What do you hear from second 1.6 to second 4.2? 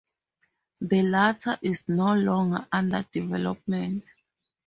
is no longer under development.